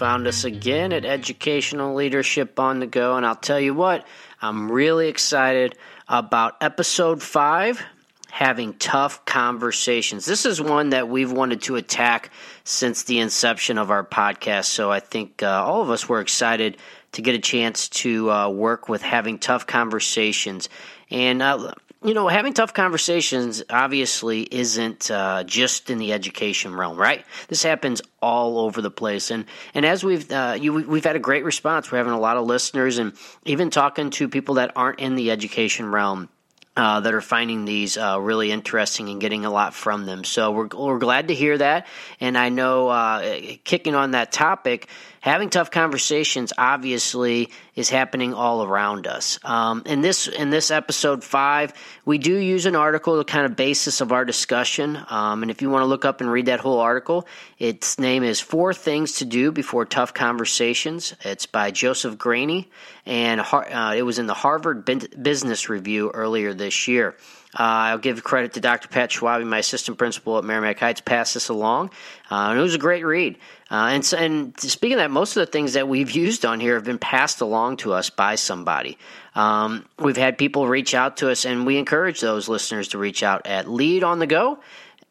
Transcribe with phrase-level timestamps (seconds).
[0.00, 3.18] found us again at Educational Leadership on the Go.
[3.18, 4.06] And I'll tell you what,
[4.40, 5.76] I'm really excited
[6.08, 7.82] about episode five
[8.30, 10.24] having tough conversations.
[10.24, 12.30] This is one that we've wanted to attack
[12.64, 14.64] since the inception of our podcast.
[14.64, 16.78] So I think uh, all of us were excited
[17.12, 20.70] to get a chance to uh, work with having tough conversations.
[21.10, 26.96] And uh, you know, having tough conversations obviously isn't uh, just in the education realm,
[26.96, 27.24] right?
[27.48, 31.20] This happens all over the place, and and as we've uh, you, we've had a
[31.20, 31.92] great response.
[31.92, 33.12] We're having a lot of listeners, and
[33.44, 36.28] even talking to people that aren't in the education realm.
[36.76, 40.22] Uh, that are finding these uh, really interesting and getting a lot from them.
[40.22, 41.88] So we're, we're glad to hear that.
[42.20, 44.88] And I know, uh, kicking on that topic,
[45.20, 49.38] having tough conversations obviously is happening all around us.
[49.44, 51.72] Um, in this in this episode five,
[52.04, 54.98] we do use an article, to kind of basis of our discussion.
[55.08, 57.26] Um, and if you want to look up and read that whole article,
[57.58, 61.14] its name is Four Things to Do Before Tough Conversations.
[61.22, 62.66] It's by Joseph Grenny,
[63.06, 67.16] and uh, it was in the Harvard Business Review earlier this year.
[67.52, 68.88] Uh, I'll give credit to Dr.
[68.88, 71.90] Pat Schwabe, my assistant principal at Meramec Heights, passed this along,
[72.30, 73.36] uh, and it was a great read.
[73.70, 76.74] Uh, and, and speaking of that, most of the things that we've used on here
[76.74, 78.98] have been passed along to us by somebody.
[79.34, 83.22] Um, we've had people reach out to us, and we encourage those listeners to reach
[83.22, 84.58] out at leadonthego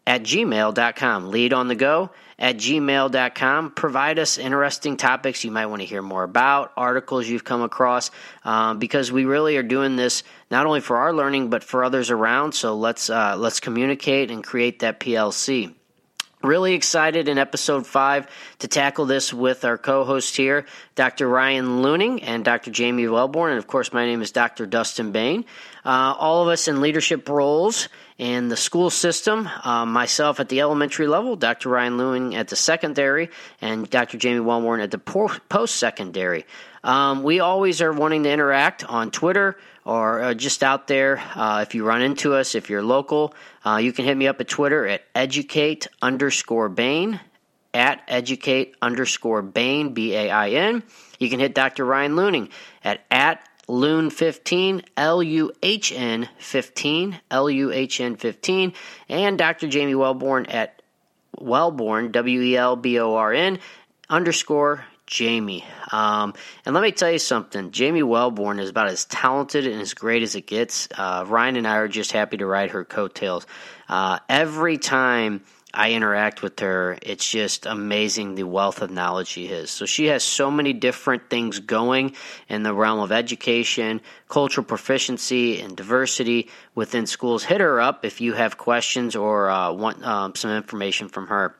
[0.08, 1.30] at gmail.com.
[1.30, 3.72] Lead on the go at gmail.com.
[3.72, 8.10] Provide us interesting topics you might want to hear more about, articles you've come across,
[8.46, 12.10] um, because we really are doing this not only for our learning but for others
[12.10, 12.54] around.
[12.54, 15.76] So let's uh, let's communicate and create that PLC.
[16.42, 18.26] Really excited in episode five
[18.60, 21.28] to tackle this with our co host here, Dr.
[21.28, 22.72] Ryan Luhning and Dr.
[22.72, 23.50] Jamie Welborn.
[23.50, 24.66] And of course, my name is Dr.
[24.66, 25.44] Dustin Bain.
[25.84, 30.60] Uh, all of us in leadership roles in the school system, uh, myself at the
[30.60, 31.70] elementary level, Dr.
[31.70, 33.30] Ryan Luhning at the secondary,
[33.62, 34.18] and Dr.
[34.18, 36.46] Jamie Welborn at the post secondary.
[36.84, 41.24] Um, we always are wanting to interact on Twitter or uh, just out there.
[41.34, 43.34] Uh, if you run into us, if you're local,
[43.66, 47.22] uh, you can hit me up at Twitter at educate underscore Bain,
[47.74, 50.84] at educate underscore Bain, B A I N.
[51.20, 51.86] You can hit Dr.
[51.86, 52.50] Ryan Luhning
[52.84, 58.74] at at Luhn15, L U H N 15, L U H N 15,
[59.08, 59.68] and Dr.
[59.68, 60.82] Jamie Welborn at
[61.40, 63.60] Welborn, W E L B O R N,
[64.10, 65.64] underscore Jamie.
[65.92, 66.34] Um,
[66.66, 70.24] and let me tell you something Jamie Welborn is about as talented and as great
[70.24, 70.88] as it gets.
[70.96, 73.46] Uh, Ryan and I are just happy to ride her coattails.
[73.88, 75.44] Uh, every time
[75.74, 79.70] I interact with her, it's just amazing the wealth of knowledge she has.
[79.70, 82.16] So she has so many different things going
[82.48, 87.44] in the realm of education, cultural proficiency, and diversity within schools.
[87.44, 91.56] Hit her up if you have questions or uh, want um, some information from her.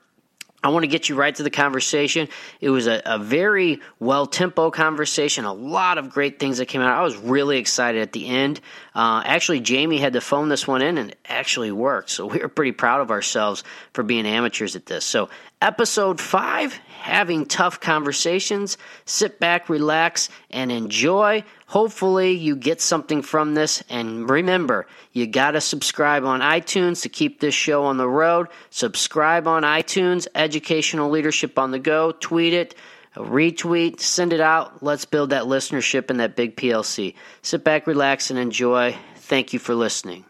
[0.62, 2.28] I want to get you right to the conversation.
[2.60, 6.82] It was a, a very well tempo conversation, a lot of great things that came
[6.82, 6.98] out.
[6.98, 8.60] I was really excited at the end.
[8.94, 12.10] Uh, actually, Jamie had to phone this one in and it actually worked.
[12.10, 15.04] So we were pretty proud of ourselves for being amateurs at this.
[15.04, 15.30] So,
[15.62, 18.76] episode five having tough conversations.
[19.06, 21.44] Sit back, relax, and enjoy.
[21.70, 23.80] Hopefully, you get something from this.
[23.88, 28.48] And remember, you got to subscribe on iTunes to keep this show on the road.
[28.70, 32.10] Subscribe on iTunes, Educational Leadership on the Go.
[32.10, 32.74] Tweet it,
[33.14, 34.82] retweet, send it out.
[34.82, 37.14] Let's build that listenership and that big PLC.
[37.42, 38.96] Sit back, relax, and enjoy.
[39.14, 40.24] Thank you for listening.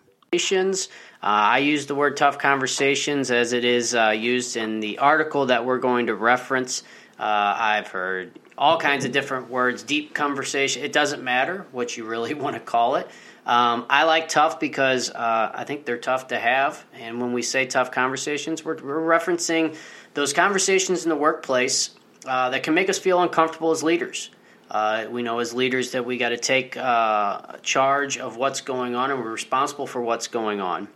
[1.23, 5.47] Uh, I use the word tough conversations as it is uh, used in the article
[5.47, 6.83] that we're going to reference.
[7.19, 10.85] Uh, I've heard all kinds of different words, deep conversation.
[10.85, 13.09] It doesn't matter what you really want to call it.
[13.47, 16.85] Um, I like tough because uh, I think they're tough to have.
[16.93, 19.77] And when we say tough conversations, we're, we're referencing
[20.13, 21.91] those conversations in the workplace
[22.27, 24.31] uh, that can make us feel uncomfortable as leaders.
[24.71, 28.95] Uh, we know as leaders that we got to take uh, charge of what's going
[28.95, 30.87] on and we're responsible for what's going on.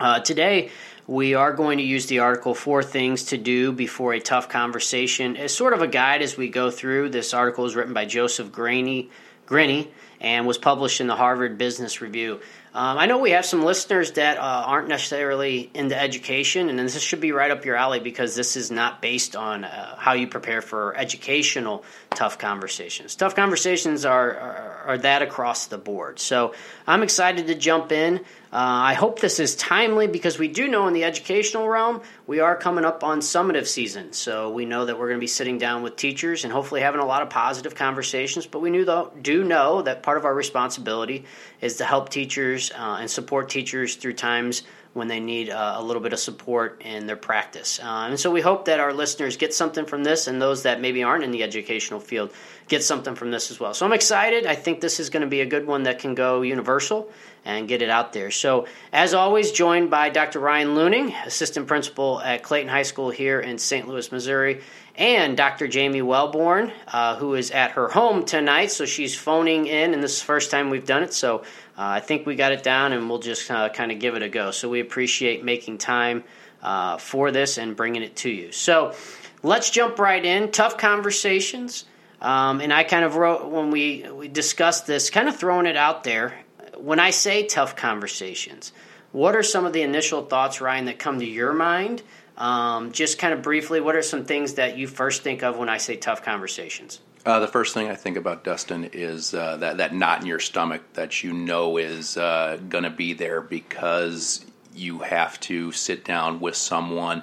[0.00, 0.70] Uh, today,
[1.06, 5.36] we are going to use the article Four Things to Do Before a Tough Conversation
[5.36, 7.10] as sort of a guide as we go through.
[7.10, 9.10] This article is written by Joseph Grenny,
[9.46, 9.88] Grenny
[10.20, 12.40] and was published in the Harvard Business Review.
[12.72, 17.00] Um, I know we have some listeners that uh, aren't necessarily into education, and this
[17.00, 20.28] should be right up your alley because this is not based on uh, how you
[20.28, 23.16] prepare for educational tough conversations.
[23.16, 26.20] Tough conversations are, are, are that across the board.
[26.20, 26.54] So
[26.86, 28.20] I'm excited to jump in.
[28.52, 32.40] Uh, I hope this is timely because we do know in the educational realm we
[32.40, 34.12] are coming up on summative season.
[34.12, 37.00] So we know that we're going to be sitting down with teachers and hopefully having
[37.00, 38.48] a lot of positive conversations.
[38.48, 41.26] But we though, do know that part of our responsibility
[41.60, 45.82] is to help teachers uh, and support teachers through times when they need uh, a
[45.82, 47.78] little bit of support in their practice.
[47.78, 50.80] Uh, and so we hope that our listeners get something from this, and those that
[50.80, 52.32] maybe aren't in the educational field
[52.68, 53.74] get something from this as well.
[53.74, 54.46] So I'm excited.
[54.46, 57.10] I think this is going to be a good one that can go universal
[57.44, 58.30] and get it out there.
[58.30, 60.40] So, as always, joined by Dr.
[60.40, 63.88] Ryan Luhning, assistant principal at Clayton High School here in St.
[63.88, 64.60] Louis, Missouri,
[64.94, 65.66] and Dr.
[65.66, 68.70] Jamie Welborn, uh, who is at her home tonight.
[68.70, 71.14] So, she's phoning in, and this is the first time we've done it.
[71.14, 71.44] So,
[71.80, 74.22] uh, I think we got it down, and we'll just uh, kind of give it
[74.22, 74.50] a go.
[74.50, 76.24] So, we appreciate making time
[76.62, 78.52] uh, for this and bringing it to you.
[78.52, 78.94] So,
[79.42, 80.50] let's jump right in.
[80.50, 81.86] Tough conversations.
[82.20, 85.76] Um, and I kind of wrote when we, we discussed this, kind of throwing it
[85.76, 86.34] out there
[86.82, 88.72] when I say tough conversations,
[89.12, 92.02] what are some of the initial thoughts, Ryan, that come to your mind?
[92.36, 95.68] Um, just kind of briefly, what are some things that you first think of when
[95.68, 97.00] I say tough conversations?
[97.24, 100.38] Uh, the first thing I think about, Dustin, is uh, that, that knot in your
[100.38, 104.44] stomach that you know is uh, going to be there because
[104.74, 107.22] you have to sit down with someone,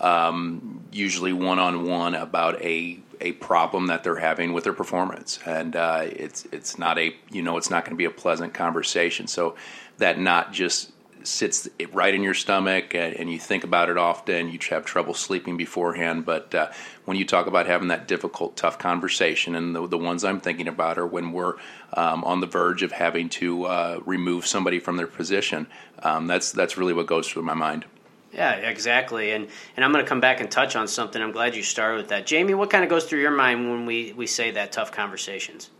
[0.00, 5.38] um, usually one on one, about a a problem that they're having with their performance,
[5.46, 8.54] and uh, it's it's not a you know it's not going to be a pleasant
[8.54, 9.26] conversation.
[9.26, 9.56] So
[9.98, 10.90] that not just
[11.26, 14.50] sits right in your stomach and, and, you think about it often.
[14.50, 16.70] You have trouble sleeping beforehand, but uh,
[17.04, 20.68] when you talk about having that difficult, tough conversation, and the, the ones I'm thinking
[20.68, 21.54] about are when we're
[21.94, 25.66] um, on the verge of having to uh, remove somebody from their position.
[26.02, 27.86] Um, that's that's really what goes through my mind.
[28.32, 29.30] Yeah, exactly.
[29.30, 31.22] And and I'm going to come back and touch on something.
[31.22, 32.26] I'm glad you started with that.
[32.26, 35.70] Jamie, what kind of goes through your mind when we, we say that tough conversations?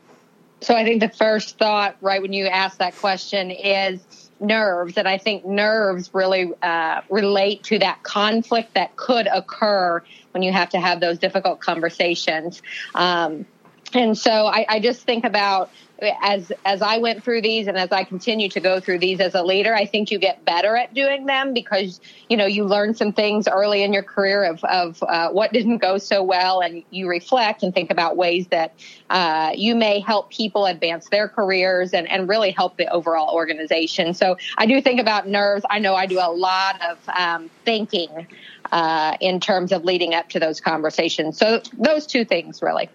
[0.61, 4.97] So I think the first thought, right when you ask that question, is nerves.
[4.97, 10.03] And I think nerves really uh, relate to that conflict that could occur
[10.33, 12.63] when you have to have those difficult conversations.
[12.95, 13.47] Um,
[13.93, 15.71] and so I, I just think about
[16.03, 19.35] as as I went through these and as I continue to go through these as
[19.35, 22.95] a leader, I think you get better at doing them because you know you learn
[22.95, 26.83] some things early in your career of of uh, what didn't go so well, and
[26.91, 28.75] you reflect and think about ways that
[29.11, 34.15] uh, you may help people advance their careers and and really help the overall organization.
[34.15, 35.65] So I do think about nerves.
[35.71, 38.27] I know I do a lot of um, thinking
[38.73, 41.39] uh, in terms of leading up to those conversations.
[41.39, 42.89] So those two things really.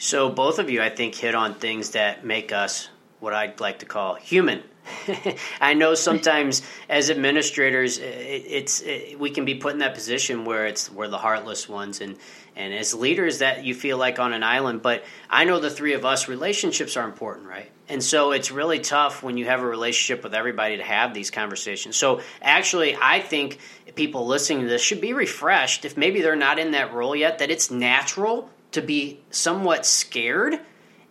[0.00, 2.88] So both of you, I think, hit on things that make us
[3.20, 4.62] what I'd like to call human.
[5.60, 10.46] I know sometimes as administrators, it, it's it, we can be put in that position
[10.46, 12.16] where it's we're the heartless ones, and
[12.56, 14.80] and as leaders that you feel like on an island.
[14.80, 17.70] But I know the three of us, relationships are important, right?
[17.86, 21.30] And so it's really tough when you have a relationship with everybody to have these
[21.30, 21.98] conversations.
[21.98, 23.58] So actually, I think
[23.96, 27.40] people listening to this should be refreshed if maybe they're not in that role yet.
[27.40, 30.60] That it's natural to be somewhat scared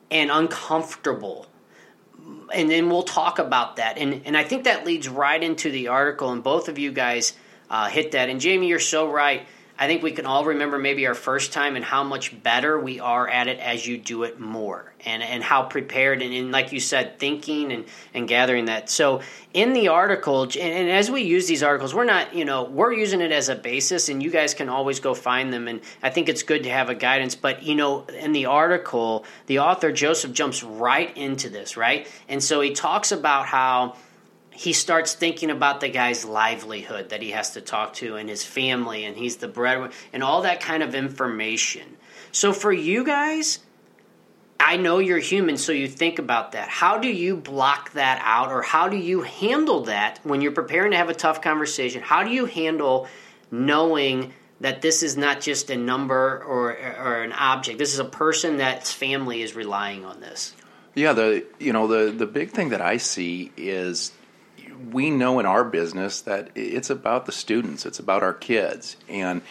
[0.10, 1.48] and uncomfortable.
[2.54, 3.98] And then we'll talk about that.
[3.98, 7.34] And, and I think that leads right into the article, and both of you guys
[7.70, 8.30] uh, hit that.
[8.30, 9.48] And Jamie, you're so right.
[9.82, 13.00] I think we can all remember maybe our first time and how much better we
[13.00, 16.74] are at it as you do it more and, and how prepared and, and like
[16.74, 18.90] you said, thinking and, and gathering that.
[18.90, 19.22] So
[19.54, 22.92] in the article, and, and, as we use these articles, we're not, you know, we're
[22.92, 25.70] using it as a basis and you guys can always go find them.
[25.70, 27.36] And I think it's good to have a guidance.
[27.36, 32.06] But, you know, in the article, the author, Joseph, jumps right into this, right?
[32.28, 33.96] And so he talks about how
[34.60, 38.44] he starts thinking about the guy's livelihood that he has to talk to and his
[38.44, 41.96] family and he's the breadwinner and all that kind of information.
[42.34, 43.60] So for you guys,
[44.60, 46.68] I know you're human, so you think about that.
[46.68, 50.92] How do you block that out, or how do you handle that when you're preparing
[50.92, 52.02] to have a tough conversation?
[52.02, 53.08] How do you handle
[53.50, 57.80] knowing that this is not just a number or, or an object?
[57.80, 60.54] This is a person that's family is relying on this.
[60.96, 64.12] Yeah, the you know the the big thing that I see is
[64.92, 68.98] we know in our business that it's about the students, it's about our kids.
[69.08, 69.42] And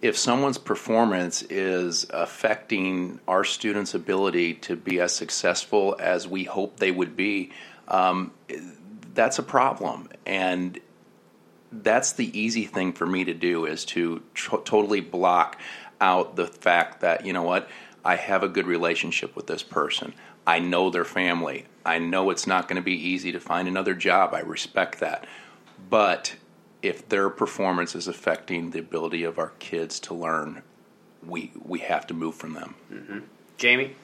[0.00, 6.78] if someone's performance is affecting our students' ability to be as successful as we hope
[6.78, 7.50] they would be,
[7.88, 8.32] um,
[9.14, 10.08] that's a problem.
[10.24, 10.78] And
[11.72, 15.58] that's the easy thing for me to do is to totally block
[16.00, 17.68] out the fact that, you know what,
[18.04, 20.14] I have a good relationship with this person.
[20.46, 21.66] I know their family.
[21.88, 24.34] I know it's not going to be easy to find another job.
[24.34, 25.26] I respect that.
[25.88, 26.36] But
[26.82, 30.62] if their performance is affecting the ability of our kids to learn,
[31.26, 32.74] we we have to move from them.
[32.92, 33.18] Mm-hmm.
[33.56, 33.96] Jamie.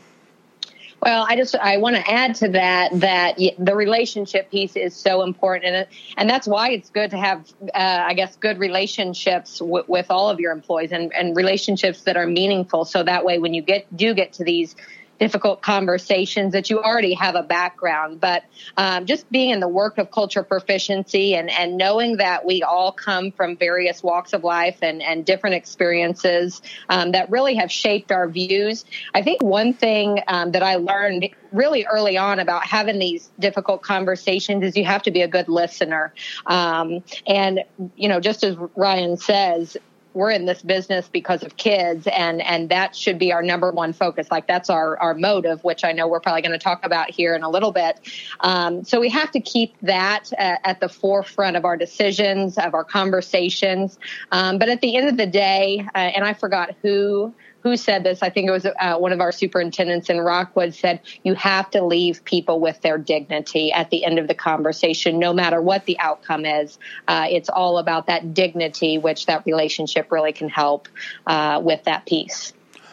[1.02, 5.22] Well, I just I want to add to that that the relationship piece is so
[5.22, 5.86] important, and
[6.16, 10.30] and that's why it's good to have uh, I guess good relationships w- with all
[10.30, 12.86] of your employees and and relationships that are meaningful.
[12.86, 14.74] So that way, when you get do get to these
[15.18, 18.20] difficult conversations that you already have a background.
[18.20, 18.44] But
[18.76, 22.92] um, just being in the work of culture proficiency and, and knowing that we all
[22.92, 28.12] come from various walks of life and, and different experiences um, that really have shaped
[28.12, 28.84] our views.
[29.14, 33.82] I think one thing um, that I learned really early on about having these difficult
[33.82, 36.12] conversations is you have to be a good listener.
[36.46, 37.60] Um, and,
[37.96, 39.76] you know, just as Ryan says,
[40.14, 43.92] we're in this business because of kids and and that should be our number one
[43.92, 44.30] focus.
[44.30, 47.34] Like that's our our motive which i know we're probably going to talk about here
[47.34, 48.00] in a little bit.
[48.40, 52.74] Um, so we have to keep that uh, at the forefront of our decisions of
[52.74, 53.98] our conversations.
[54.32, 58.04] Um, but at the end of the day uh, and i forgot who who said
[58.04, 58.22] this?
[58.22, 61.82] I think it was uh, one of our superintendents in Rockwood said, you have to
[61.82, 65.98] leave people with their dignity at the end of the conversation, no matter what the
[65.98, 66.78] outcome is.
[67.08, 70.88] Uh, it's all about that dignity, which that relationship really can help
[71.26, 72.52] uh, with that piece.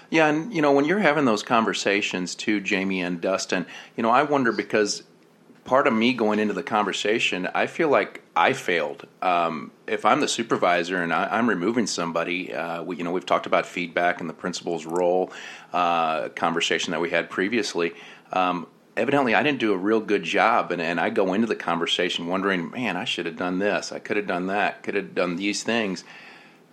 [0.09, 3.65] Yeah, and you know, when you're having those conversations too, Jamie and Dustin,
[3.97, 5.03] you know, I wonder because
[5.71, 9.07] part of me going into the conversation, I feel like I failed.
[9.21, 13.25] Um, if I'm the supervisor and I, am removing somebody, uh, we, you know, we've
[13.25, 15.31] talked about feedback and the principal's role,
[15.71, 17.93] uh, conversation that we had previously.
[18.33, 21.55] Um, evidently, I didn't do a real good job, and, and I go into the
[21.55, 25.15] conversation wondering, man, I should have done this, I could have done that, could have
[25.15, 26.03] done these things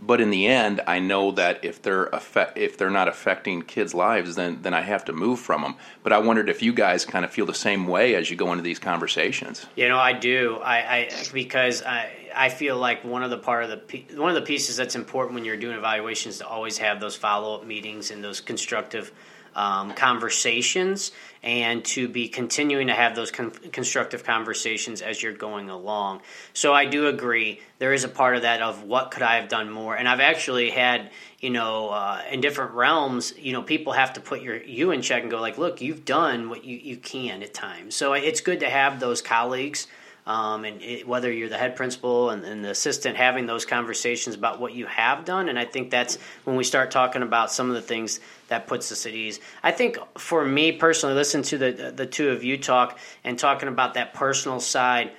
[0.01, 2.09] but in the end, I know that if they're
[2.57, 5.75] if they're not affecting kids' lives, then then I have to move from them.
[6.03, 8.53] But I wondered if you guys kind of feel the same way as you go
[8.53, 9.67] into these conversations.
[9.77, 10.59] You know, I do.
[10.63, 14.37] I, I because I I feel like one of the part of the one of
[14.37, 18.11] the pieces that's important when you're doing evaluations to always have those follow up meetings
[18.11, 19.13] and those constructive
[19.59, 21.11] um, conversations
[21.43, 26.21] and to be continuing to have those con- constructive conversations as you're going along.
[26.53, 29.49] So I do agree there is a part of that of what could I have
[29.49, 31.11] done more, and I've actually had
[31.41, 35.03] you know uh, in different realms you know people have to put your you in
[35.03, 38.41] check and go like look you've done what you, you can at times so it's
[38.41, 39.87] good to have those colleagues
[40.29, 44.37] um, and it, whether you're the head principal and, and, the assistant having those conversations
[44.37, 45.49] about what you have done.
[45.49, 48.93] And i think that's when we start talking about some of the things that puts
[48.93, 52.59] us at ease i think for me personally listen to the, the two of you
[52.59, 55.13] talk and talking about that personal side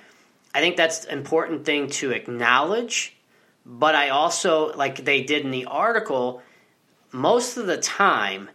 [0.54, 3.16] i think that's an important thing to acknowledge.
[3.66, 6.42] But i also like they did in the article
[7.12, 8.48] most of the time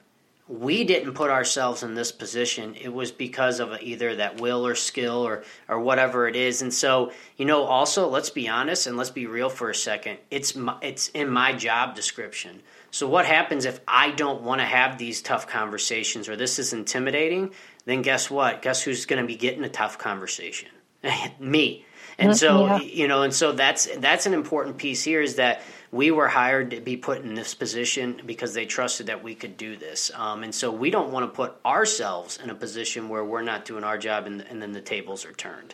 [0.47, 2.75] we didn't put ourselves in this position.
[2.75, 6.61] It was because of either that will or skill or or whatever it is.
[6.61, 10.19] And so, you know, also let's be honest and let's be real for a second.
[10.29, 12.61] It's my, it's in my job description.
[12.91, 16.73] So what happens if I don't want to have these tough conversations or this is
[16.73, 17.51] intimidating?
[17.85, 18.61] Then guess what?
[18.61, 20.69] Guess who's going to be getting a tough conversation?
[21.39, 21.85] Me.
[22.17, 22.37] And mm-hmm.
[22.37, 22.79] so, yeah.
[22.79, 25.61] you know, and so that's that's an important piece here is that
[25.95, 29.55] we were hired to be put in this position because they trusted that we could
[29.55, 30.11] do this.
[30.13, 33.63] Um, and so we don't want to put ourselves in a position where we're not
[33.63, 35.73] doing our job and, and then the tables are turned.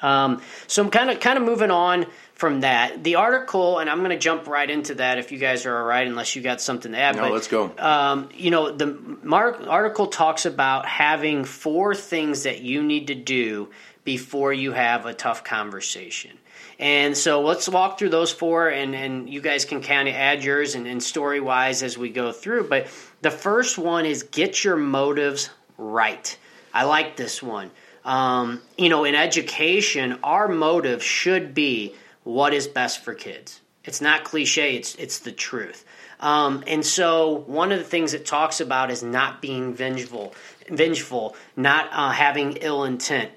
[0.00, 3.04] Um, so I'm kind of kind of moving on from that.
[3.04, 5.84] The article, and I'm going to jump right into that if you guys are all
[5.84, 7.14] right, unless you got something to add.
[7.14, 7.72] No, but, let's go.
[7.78, 8.86] Um, you know, the
[9.22, 13.70] Mark article talks about having four things that you need to do
[14.02, 16.36] before you have a tough conversation.
[16.82, 20.42] And so let's walk through those four, and, and you guys can kind of add
[20.42, 22.68] yours and, and story wise as we go through.
[22.68, 22.88] But
[23.20, 25.48] the first one is get your motives
[25.78, 26.36] right.
[26.74, 27.70] I like this one.
[28.04, 33.60] Um, you know, in education, our motive should be what is best for kids.
[33.84, 35.84] It's not cliche, it's, it's the truth.
[36.18, 40.34] Um, and so, one of the things it talks about is not being vengeful,
[40.68, 43.30] vengeful, not uh, having ill intent,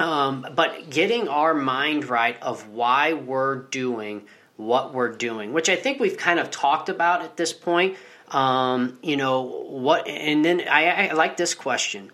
[0.00, 4.22] um, but getting our mind right of why we're doing
[4.56, 7.96] what we're doing, which I think we've kind of talked about at this point.
[8.28, 10.08] Um, you know what?
[10.08, 12.10] And then I, I like this question: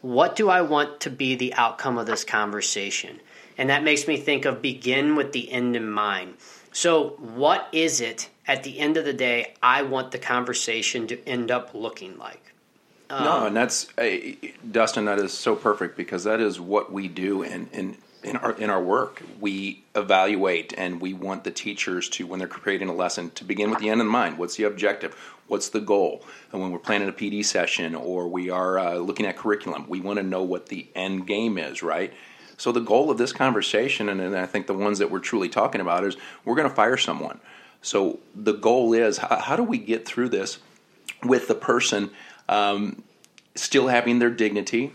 [0.00, 3.20] What do I want to be the outcome of this conversation?
[3.58, 6.34] And that makes me think of begin with the end in mind.
[6.72, 11.28] So, what is it at the end of the day I want the conversation to
[11.28, 12.54] end up looking like?
[13.08, 14.16] Um, no, and that's uh,
[14.70, 15.04] Dustin.
[15.04, 18.68] That is so perfect because that is what we do in in in our in
[18.68, 19.22] our work.
[19.40, 23.70] We evaluate and we want the teachers to, when they're creating a lesson, to begin
[23.70, 24.38] with the end in mind.
[24.38, 25.14] What's the objective?
[25.46, 26.24] What's the goal?
[26.52, 30.00] And when we're planning a PD session or we are uh, looking at curriculum, we
[30.00, 32.12] want to know what the end game is, right?
[32.56, 35.48] So the goal of this conversation, and, and I think the ones that we're truly
[35.48, 37.38] talking about, is we're going to fire someone.
[37.82, 40.58] So the goal is how, how do we get through this
[41.22, 42.10] with the person
[42.48, 43.02] um,
[43.54, 44.92] still having their dignity,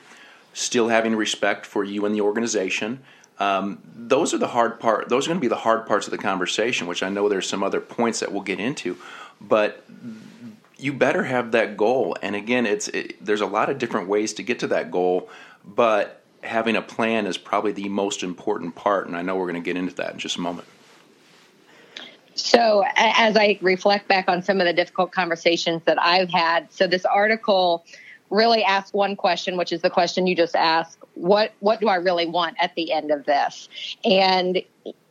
[0.53, 3.01] still having respect for you and the organization.
[3.39, 5.09] Um, those are the hard part.
[5.09, 7.49] Those are going to be the hard parts of the conversation, which I know there's
[7.49, 8.97] some other points that we'll get into.
[9.39, 9.83] But
[10.77, 12.17] you better have that goal.
[12.21, 15.29] And again, it's it, there's a lot of different ways to get to that goal,
[15.65, 19.07] but having a plan is probably the most important part.
[19.07, 20.67] And I know we're going to get into that in just a moment.
[22.35, 26.87] So, as I reflect back on some of the difficult conversations that I've had, so
[26.87, 27.85] this article
[28.29, 31.95] really asks one question, which is the question you just asked: what What do I
[31.95, 33.67] really want at the end of this?
[34.05, 34.61] And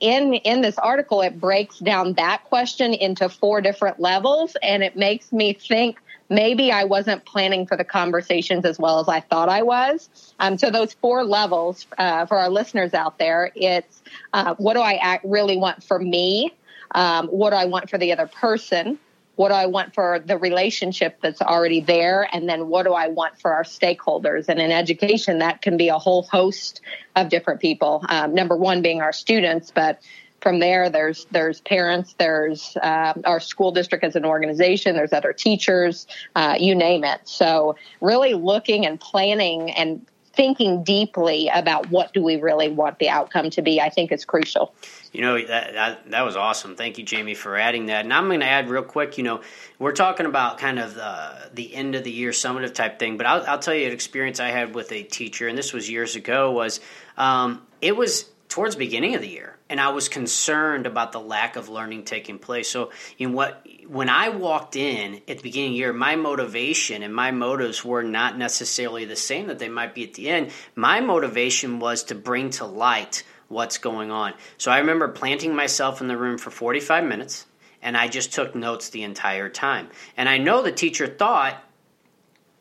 [0.00, 4.96] in in this article, it breaks down that question into four different levels, and it
[4.96, 6.00] makes me think
[6.30, 10.08] maybe I wasn't planning for the conversations as well as I thought I was.
[10.38, 14.00] Um, so those four levels uh, for our listeners out there, it's
[14.32, 16.54] uh, what do I really want for me?
[16.92, 18.98] Um, what do I want for the other person?
[19.36, 22.28] What do I want for the relationship that's already there?
[22.32, 24.48] And then what do I want for our stakeholders?
[24.48, 26.82] And in education, that can be a whole host
[27.16, 28.04] of different people.
[28.08, 30.02] Um, number one being our students, but
[30.40, 35.32] from there there's there's parents there's uh, our school district as an organization there's other
[35.32, 40.04] teachers uh, you name it so really looking and planning and
[40.40, 44.24] thinking deeply about what do we really want the outcome to be, I think is
[44.24, 44.74] crucial.
[45.12, 46.76] You know that, that, that was awesome.
[46.76, 48.06] Thank you, Jamie, for adding that.
[48.06, 49.18] And I'm going to add real quick.
[49.18, 49.42] You know,
[49.78, 53.26] we're talking about kind of uh, the end of the year summative type thing, but
[53.26, 56.16] I'll, I'll, tell you an experience I had with a teacher, and this was years
[56.16, 56.52] ago.
[56.52, 56.80] Was
[57.18, 61.56] um, it was towards beginning of the year, and I was concerned about the lack
[61.56, 62.68] of learning taking place.
[62.68, 67.02] So, in what when I walked in at the beginning of the year, my motivation
[67.02, 70.50] and my motives were not necessarily the same that they might be at the end.
[70.74, 74.34] My motivation was to bring to light what's going on.
[74.58, 77.46] So I remember planting myself in the room for 45 minutes
[77.82, 79.88] and I just took notes the entire time.
[80.16, 81.62] And I know the teacher thought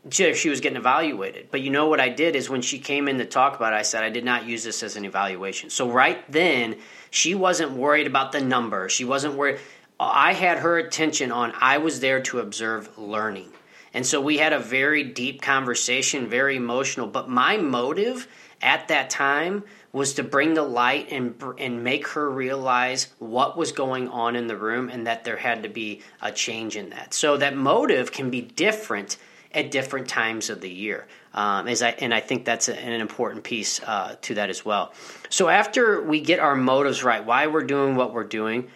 [0.10, 1.50] she was getting evaluated.
[1.52, 3.76] But you know what I did is when she came in to talk about it,
[3.76, 5.70] I said I did not use this as an evaluation.
[5.70, 6.78] So right then,
[7.12, 8.90] she wasn't worried about the number.
[8.90, 9.60] She wasn't worried.
[10.00, 13.52] I had her attention on I was there to observe learning.
[13.94, 17.08] And so we had a very deep conversation, very emotional.
[17.08, 18.28] But my motive
[18.62, 23.72] at that time was to bring the light and and make her realize what was
[23.72, 27.14] going on in the room and that there had to be a change in that.
[27.14, 29.18] So that motive can be different
[29.52, 31.08] at different times of the year.
[31.34, 34.66] Um, as I, and I think that's a, an important piece uh, to that as
[34.66, 34.94] well.
[35.30, 38.70] So after we get our motives right, why we're doing what we're doing,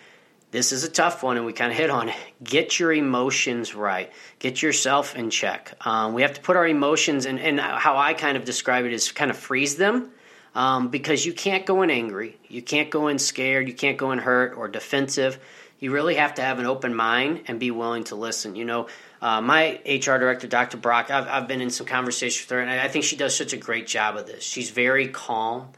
[0.51, 2.15] this is a tough one, and we kind of hit on it.
[2.43, 4.11] Get your emotions right.
[4.37, 5.73] Get yourself in check.
[5.81, 8.93] Um, we have to put our emotions, and, and how I kind of describe it
[8.93, 10.11] is kind of freeze them.
[10.55, 14.11] Um, because you can't go in angry, you can't go in scared, you can't go
[14.11, 15.39] in hurt or defensive.
[15.79, 18.55] You really have to have an open mind and be willing to listen.
[18.55, 18.87] You know,
[19.23, 20.75] uh, my HR director, Dr.
[20.75, 23.53] Brock, I've, I've, been in some conversations with her, and I think she does such
[23.53, 24.43] a great job of this.
[24.43, 25.69] She's very calm.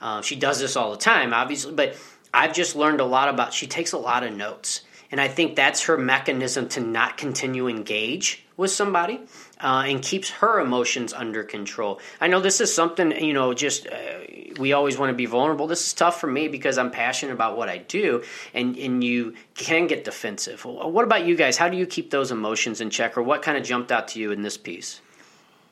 [0.00, 1.98] Uh, she does this all the time, obviously, but
[2.32, 3.52] I've just learned a lot about.
[3.52, 7.68] She takes a lot of notes, and I think that's her mechanism to not continue
[7.68, 9.20] engage with somebody
[9.64, 11.98] uh, and keeps her emotions under control.
[12.20, 13.94] I know this is something you know, just uh,
[14.58, 15.66] we always want to be vulnerable.
[15.66, 18.22] This is tough for me because I'm passionate about what I do,
[18.52, 20.64] and and you can get defensive.
[20.66, 21.56] What about you guys?
[21.56, 24.20] How do you keep those emotions in check, or what kind of jumped out to
[24.20, 25.00] you in this piece?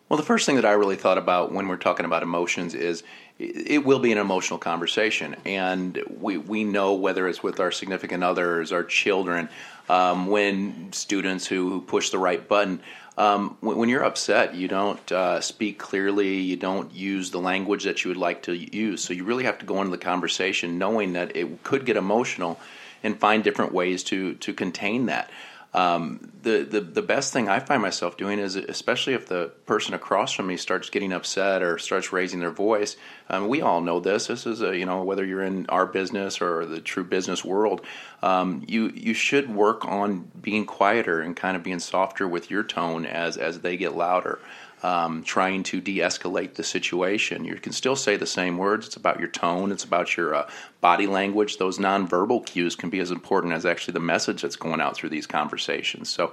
[0.09, 3.03] Well, the first thing that I really thought about when we're talking about emotions is
[3.39, 8.25] it will be an emotional conversation, and we we know whether it's with our significant
[8.25, 9.51] others, our children,
[9.89, 12.81] um, when students who, who push the right button
[13.18, 16.38] um, when, when, you're upset, you don't uh, speak clearly.
[16.38, 19.05] You don't use the language that you would like to use.
[19.05, 22.59] So you really have to go into the conversation knowing that it could get emotional,
[23.03, 25.31] and find different ways to to contain that.
[25.75, 29.95] Um, the, the the best thing I find myself doing is, especially if the person
[29.95, 32.97] across from me starts getting upset or starts raising their voice.
[33.31, 34.27] Um, we all know this.
[34.27, 37.81] This is a you know whether you're in our business or the true business world,
[38.23, 42.63] um, you you should work on being quieter and kind of being softer with your
[42.63, 44.41] tone as as they get louder
[44.83, 47.45] um, trying to de escalate the situation.
[47.45, 48.87] You can still say the same words.
[48.87, 50.49] It's about your tone, it's about your uh,
[50.81, 51.59] body language.
[51.59, 55.11] Those nonverbal cues can be as important as actually the message that's going out through
[55.11, 56.09] these conversations.
[56.09, 56.33] So,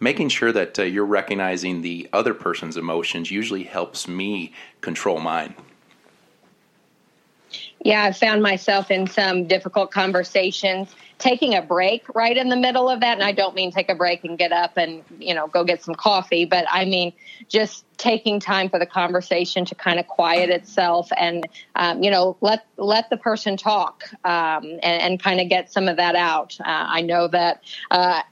[0.00, 5.54] making sure that uh, you're recognizing the other person's emotions usually helps me control mine.
[7.80, 12.88] Yeah, I've found myself in some difficult conversations taking a break right in the middle
[12.88, 13.14] of that.
[13.14, 15.82] And I don't mean take a break and get up and, you know, go get
[15.82, 17.12] some coffee, but I mean
[17.48, 22.36] just taking time for the conversation to kind of quiet itself and, um, you know,
[22.40, 26.56] let, let the person talk um, and, and kind of get some of that out.
[26.60, 28.22] Uh, I know that uh,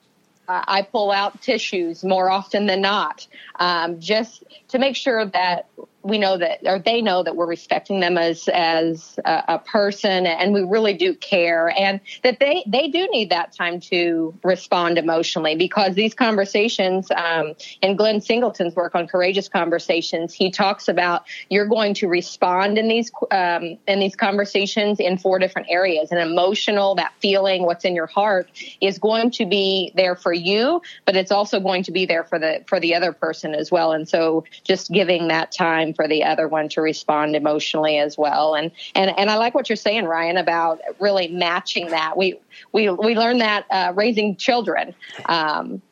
[0.49, 3.27] I pull out tissues more often than not,
[3.59, 5.67] um, just to make sure that
[6.07, 10.27] we know that, or they know that we're respecting them as as a, a, person,
[10.27, 14.99] and we really do care, and that they they do need that time to respond
[14.99, 17.11] emotionally because these conversations.
[17.11, 22.79] Um, in Glenn Singleton's work on courageous conversations, he talks about you're going to respond
[22.79, 26.13] in these um, in these conversations in four different areas.
[26.13, 28.49] An emotional, that feeling, what's in your heart,
[28.81, 32.39] is going to be there for you, but it's also going to be there for
[32.39, 33.93] the for the other person as well.
[33.93, 38.55] And so, just giving that time for the other one to respond emotionally as well.
[38.55, 42.17] And and and I like what you're saying, Ryan, about really matching that.
[42.17, 42.39] We
[42.73, 44.95] we we learned that uh, raising children.
[45.25, 45.83] Um,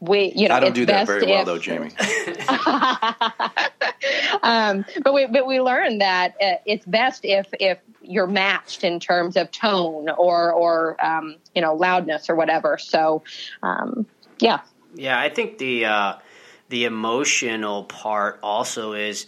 [0.00, 1.90] we you know I don't do that very well if, though, Jamie.
[4.42, 8.98] um, but we but we learned that uh, it's best if if you're matched in
[8.98, 12.78] terms of tone or or um, you know loudness or whatever.
[12.78, 13.22] So
[13.62, 14.06] um,
[14.40, 14.60] yeah.
[14.94, 16.14] Yeah, I think the uh,
[16.72, 19.26] the emotional part also is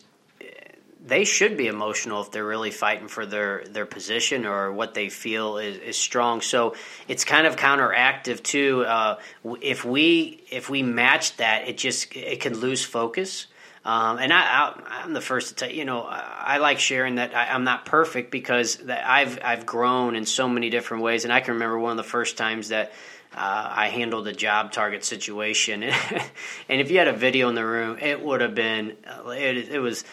[1.05, 5.11] they should be emotional if they're really fighting for their, their position or what they
[5.11, 6.41] feel is, is strong.
[6.41, 6.75] So
[7.07, 8.87] it's kind of counteractive too.
[8.87, 9.19] Uh,
[9.61, 13.47] if we if we match that, it just it can lose focus.
[13.85, 17.37] Um, and I, am the first to tell you, know, I, I like sharing that
[17.37, 21.25] I, am not perfect because I've I've grown in so many different ways.
[21.25, 22.93] And I can remember one of the first times that
[23.35, 25.83] uh, I handled a job target situation,
[26.68, 29.81] and if you had a video in the room, it would have been it, it
[29.81, 30.05] was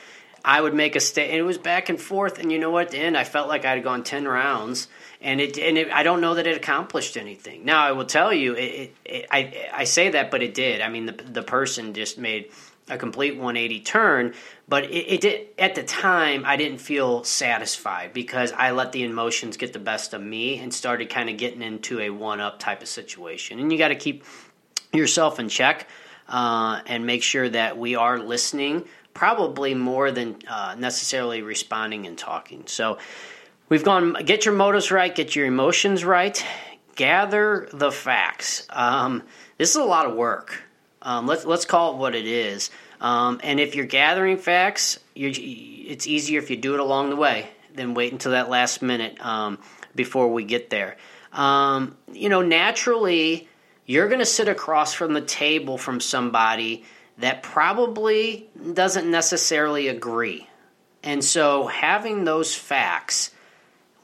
[0.43, 2.39] I would make a stay, and it was back and forth.
[2.39, 2.87] And you know what?
[2.87, 4.87] At the end, I felt like I had gone ten rounds,
[5.21, 7.63] and it and it, I don't know that it accomplished anything.
[7.63, 10.81] Now I will tell you, it, it, I I say that, but it did.
[10.81, 12.51] I mean, the the person just made
[12.89, 14.33] a complete 180 turn,
[14.67, 16.43] but it, it did at the time.
[16.45, 20.73] I didn't feel satisfied because I let the emotions get the best of me and
[20.73, 23.59] started kind of getting into a one up type of situation.
[23.59, 24.25] And you got to keep
[24.93, 25.87] yourself in check
[26.27, 32.17] uh, and make sure that we are listening probably more than uh, necessarily responding and
[32.17, 32.63] talking.
[32.67, 32.97] So
[33.69, 36.43] we've gone get your motives right, get your emotions right,
[36.95, 38.65] gather the facts.
[38.69, 39.23] Um,
[39.57, 40.63] this is a lot of work.
[41.01, 42.69] Um, let's let's call it what it is.
[42.99, 47.15] Um, and if you're gathering facts, you're, it's easier if you do it along the
[47.15, 49.57] way than wait until that last minute um,
[49.95, 50.97] before we get there.
[51.33, 53.47] Um, you know, naturally,
[53.85, 56.83] you're going to sit across from the table from somebody
[57.17, 60.47] that probably doesn't necessarily agree.
[61.03, 63.31] And so having those facts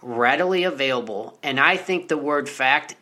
[0.02, 2.96] readily available, and I think the word fact,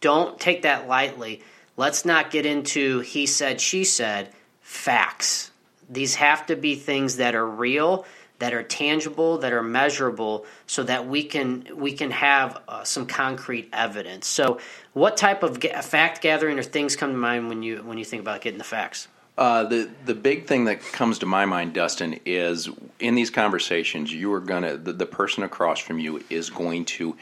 [0.00, 1.42] don't take that lightly.
[1.76, 5.50] Let's not get into he said, she said, facts.
[5.88, 8.04] These have to be things that are real,
[8.38, 13.06] that are tangible, that are measurable, so that we can we can have uh, some
[13.06, 14.26] concrete evidence.
[14.26, 14.58] So,
[14.92, 18.22] what type of fact gathering or things come to mind when you when you think
[18.22, 19.08] about getting the facts?
[19.38, 24.12] Uh, the the big thing that comes to my mind, Dustin, is in these conversations,
[24.12, 27.16] you are gonna the, the person across from you is going to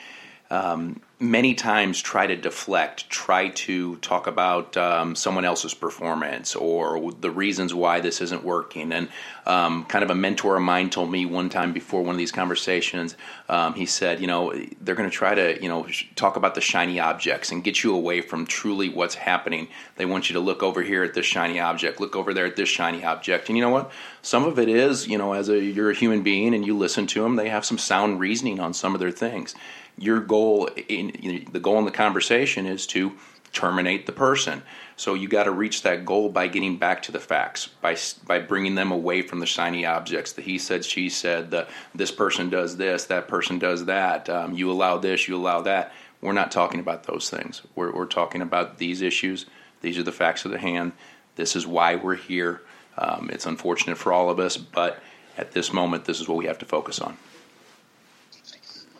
[0.51, 7.13] um, many times try to deflect, try to talk about um, someone else's performance or
[7.13, 8.93] the reasons why this isn't working.
[8.93, 9.09] And
[9.47, 12.33] um, kind of a mentor of mine told me one time before one of these
[12.33, 13.17] conversations,
[13.49, 16.61] um, he said, you know, they're going to try to, you know, talk about the
[16.61, 19.69] shiny objects and get you away from truly what's happening.
[19.97, 22.57] They want you to look over here at this shiny object, look over there at
[22.57, 23.49] this shiny object.
[23.49, 23.91] And you know what?
[24.23, 27.07] Some of it is, you know, as a you're a human being and you listen
[27.09, 29.55] to them, they have some sound reasoning on some of their things
[29.99, 33.13] your goal in the goal in the conversation is to
[33.53, 34.63] terminate the person.
[34.97, 38.41] So you got to reach that goal by getting back to the facts, by by
[38.41, 40.33] bringing them away from the shiny objects.
[40.33, 44.29] The he said, she said, the this person does this, that person does that.
[44.29, 45.93] Um, you allow this, you allow that.
[46.21, 47.63] We're not talking about those things.
[47.75, 49.47] We're, we're talking about these issues.
[49.83, 50.93] These are the facts of the hand.
[51.37, 52.63] This is why we're here.
[52.97, 55.03] Um, it's unfortunate for all of us, but
[55.37, 57.19] at this moment, this is what we have to focus on.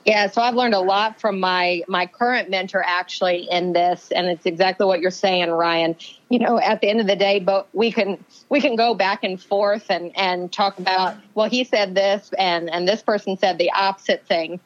[0.05, 4.27] Yeah, so I've learned a lot from my my current mentor actually in this, and
[4.27, 5.97] it's exactly what you're saying, Ryan.
[6.29, 9.25] You know, at the end of the day, but we can we can go back
[9.25, 13.57] and forth and and talk about well, he said this, and and this person said
[13.57, 14.61] the opposite thing.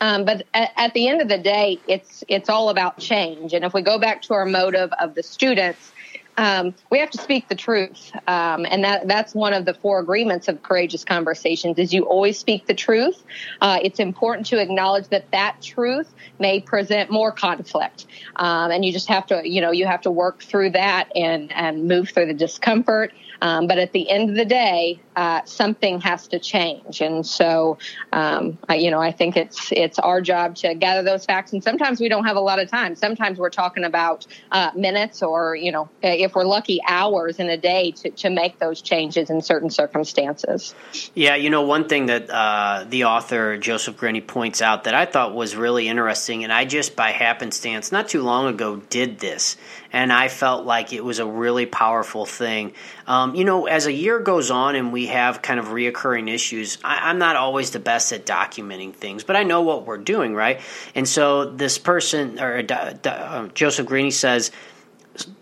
[0.00, 3.52] Um, but at, at the end of the day, it's it's all about change.
[3.52, 5.92] And if we go back to our motive of the students,
[6.38, 9.98] um, we have to speak the truth, um, and that that's one of the four
[9.98, 11.78] agreements of courageous conversations.
[11.78, 13.24] Is you always speak the truth.
[13.60, 18.92] Uh, it's important to acknowledge that that truth may present more conflict, um, and you
[18.92, 22.26] just have to, you know, you have to work through that and and move through
[22.26, 23.12] the discomfort.
[23.40, 27.00] Um, but at the end of the day, uh, something has to change.
[27.00, 27.78] And so,
[28.12, 31.52] um, I, you know, I think it's it's our job to gather those facts.
[31.52, 32.94] And sometimes we don't have a lot of time.
[32.94, 37.56] Sometimes we're talking about uh, minutes, or you know, if we're lucky, hours in a
[37.56, 40.74] day to to make those changes in certain circumstances.
[41.14, 45.04] Yeah, you know, one thing that uh, the author Joseph Grenny points out that I
[45.04, 49.56] thought was really interesting, and I just by happenstance not too long ago did this,
[49.92, 52.72] and I felt like it was a really powerful thing.
[53.08, 56.78] Um, you know, as a year goes on and we have kind of reoccurring issues,
[56.84, 60.34] I, I'm not always the best at documenting things, but I know what we're doing,
[60.34, 60.60] right?
[60.94, 64.50] And so this person, or uh, Joseph Grenny says,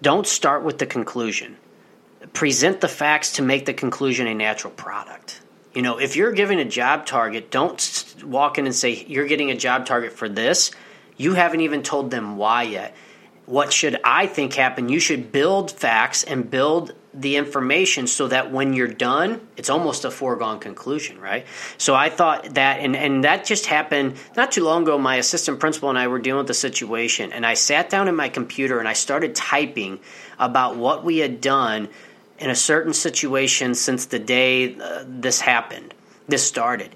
[0.02, 1.56] don't start with the conclusion.
[2.32, 5.40] Present the facts to make the conclusion a natural product.
[5.74, 9.50] You know, if you're giving a job target, don't walk in and say, You're getting
[9.50, 10.70] a job target for this.
[11.18, 12.96] You haven't even told them why yet.
[13.44, 14.88] What should I think happen?
[14.88, 20.04] You should build facts and build the information so that when you're done, it's almost
[20.04, 21.46] a foregone conclusion, right?
[21.78, 24.98] So I thought that, and, and that just happened not too long ago.
[24.98, 28.14] My assistant principal and I were dealing with the situation, and I sat down in
[28.14, 29.98] my computer and I started typing
[30.38, 31.88] about what we had done
[32.38, 35.94] in a certain situation since the day uh, this happened,
[36.28, 36.90] this started.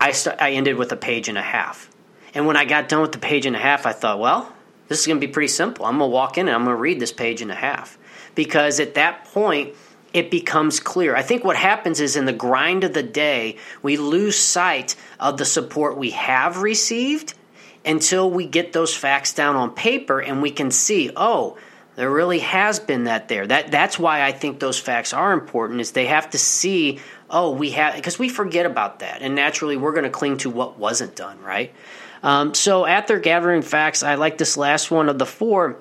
[0.00, 1.88] I, st- I ended with a page and a half.
[2.34, 4.52] And when I got done with the page and a half, I thought, well,
[4.88, 5.86] this is going to be pretty simple.
[5.86, 7.98] I'm going to walk in and I'm going to read this page and a half
[8.34, 9.74] because at that point,
[10.12, 11.14] it becomes clear.
[11.14, 15.38] I think what happens is in the grind of the day, we lose sight of
[15.38, 17.34] the support we have received
[17.84, 21.56] until we get those facts down on paper and we can see, oh,
[21.96, 23.46] there really has been that there.
[23.46, 27.50] That that's why I think those facts are important is they have to see, oh,
[27.50, 29.22] we have because we forget about that.
[29.22, 31.72] And naturally we're going to cling to what wasn't done, right?
[32.22, 35.78] Um, so after gathering facts, I like this last one of the four,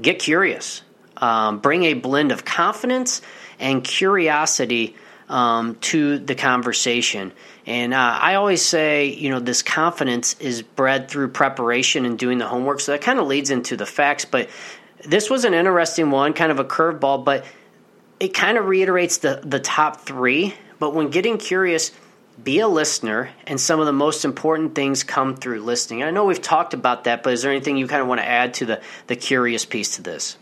[0.00, 0.82] get curious.
[1.16, 3.22] Um, bring a blend of confidence
[3.58, 4.96] and curiosity
[5.28, 7.32] um, to the conversation.
[7.66, 12.38] And uh, I always say, you know, this confidence is bred through preparation and doing
[12.38, 12.80] the homework.
[12.80, 14.24] So that kind of leads into the facts.
[14.24, 14.48] But
[15.04, 17.44] this was an interesting one, kind of a curveball, but
[18.20, 20.54] it kind of reiterates the, the top three.
[20.78, 21.90] But when getting curious,
[22.42, 26.02] be a listener, and some of the most important things come through listening.
[26.02, 28.28] I know we've talked about that, but is there anything you kind of want to
[28.28, 30.36] add to the, the curious piece to this?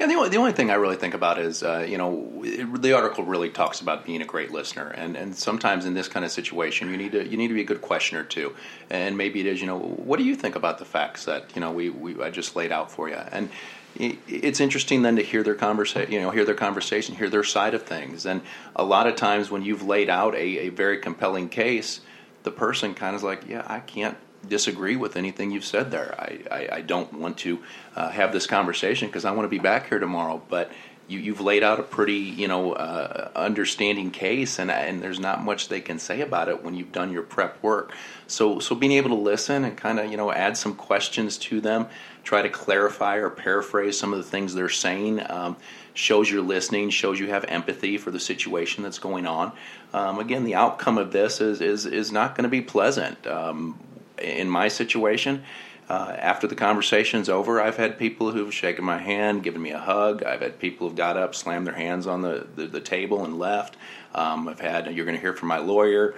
[0.00, 2.80] Yeah, the only, the only thing I really think about is, uh, you know, it,
[2.80, 6.24] the article really talks about being a great listener, and, and sometimes in this kind
[6.24, 8.56] of situation, you need to you need to be a good questioner too,
[8.88, 11.60] and maybe it is, you know, what do you think about the facts that you
[11.60, 13.50] know we, we I just laid out for you, and
[13.94, 17.74] it's interesting then to hear their conversation, you know, hear their conversation, hear their side
[17.74, 18.40] of things, and
[18.74, 22.00] a lot of times when you've laid out a, a very compelling case,
[22.44, 24.16] the person kind of is like, yeah, I can't
[24.48, 26.14] disagree with anything you've said there.
[26.18, 27.60] I, I, I don't want to
[27.96, 30.42] uh, have this conversation because I want to be back here tomorrow.
[30.48, 30.70] But
[31.10, 35.42] you, have laid out a pretty, you know, uh, understanding case, and and there's not
[35.42, 37.92] much they can say about it when you've done your prep work.
[38.26, 41.60] So so being able to listen and kind of you know add some questions to
[41.60, 41.88] them,
[42.22, 45.20] try to clarify or paraphrase some of the things they're saying.
[45.28, 45.56] Um,
[45.94, 49.52] shows you're listening, shows you have empathy for the situation that's going on.
[49.92, 53.26] Um, again, the outcome of this is is is not going to be pleasant.
[53.26, 53.78] Um,
[54.20, 55.44] in my situation,
[55.90, 59.78] uh, after the conversation's over, I've had people who've shaken my hand, given me a
[59.78, 60.22] hug.
[60.22, 63.40] I've had people who've got up, slammed their hands on the, the, the table, and
[63.40, 63.76] left.
[64.14, 66.14] Um, I've had, you're going to hear from my lawyer.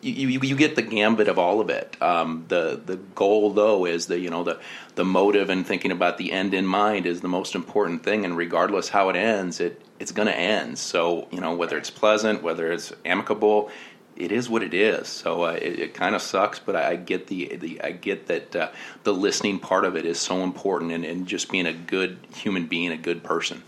[0.00, 1.96] You, you, you, get the gambit of all of it.
[2.02, 4.58] Um, the the goal though is the you know the
[4.96, 8.24] the motive and thinking about the end in mind is the most important thing.
[8.24, 10.76] And regardless how it ends, it it's going to end.
[10.78, 13.70] So you know whether it's pleasant, whether it's amicable,
[14.16, 15.08] it is what it is.
[15.08, 18.26] So uh, it, it kind of sucks, but I, I, get the, the I get
[18.26, 18.70] that uh,
[19.04, 22.66] the listening part of it is so important, and, and just being a good human
[22.66, 23.62] being, a good person.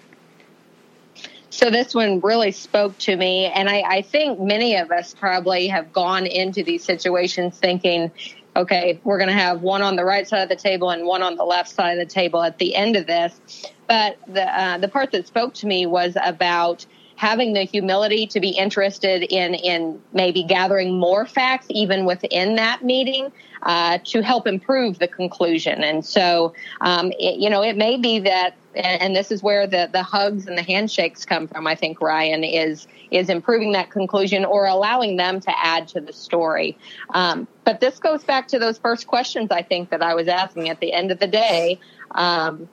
[1.50, 5.68] So this one really spoke to me, and I, I think many of us probably
[5.68, 8.10] have gone into these situations thinking,
[8.56, 11.22] okay, we're going to have one on the right side of the table and one
[11.22, 13.40] on the left side of the table at the end of this.
[13.86, 18.40] But the uh, the part that spoke to me was about having the humility to
[18.40, 23.30] be interested in in maybe gathering more facts even within that meeting
[23.62, 25.82] uh, to help improve the conclusion.
[25.82, 29.88] And so, um, it, you know, it may be that, and, this is where the
[29.92, 31.66] the hugs and the handshakes come from.
[31.66, 36.12] I think Ryan is is improving that conclusion or allowing them to add to the
[36.12, 36.76] story.
[37.10, 40.68] Um, but this goes back to those first questions I think that I was asking
[40.68, 41.78] at the end of the day.
[42.10, 42.68] Um,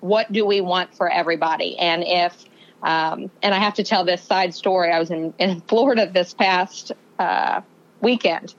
[0.00, 1.78] what do we want for everybody?
[1.78, 2.44] And if
[2.84, 4.92] um, and I have to tell this side story.
[4.92, 7.62] I was in, in Florida this past uh,
[8.00, 8.54] weekend,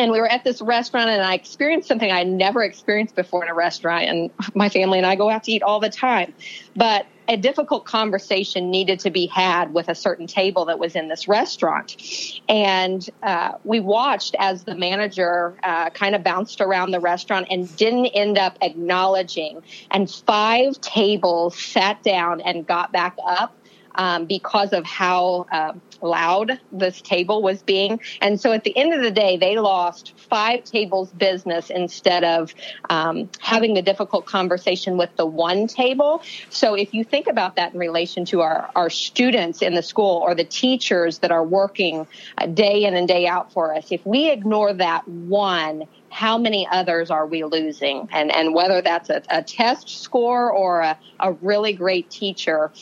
[0.00, 3.50] and we were at this restaurant and I experienced something I never experienced before in
[3.50, 6.32] a restaurant and my family and I go out to eat all the time.
[6.74, 11.08] But a difficult conversation needed to be had with a certain table that was in
[11.08, 11.96] this restaurant.
[12.48, 17.74] And uh, we watched as the manager uh, kind of bounced around the restaurant and
[17.76, 19.62] didn't end up acknowledging.
[19.90, 23.54] And five tables sat down and got back up
[24.00, 28.00] um, because of how uh, loud this table was being.
[28.22, 32.54] And so at the end of the day, they lost five tables business instead of
[32.88, 36.22] um, having the difficult conversation with the one table.
[36.48, 40.22] So if you think about that in relation to our, our students in the school
[40.24, 42.06] or the teachers that are working
[42.38, 46.66] uh, day in and day out for us, if we ignore that one, how many
[46.70, 48.08] others are we losing?
[48.10, 52.72] And, and whether that's a, a test score or a, a really great teacher,